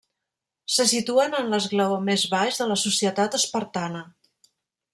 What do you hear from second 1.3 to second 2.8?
en l'esglaó més baix de la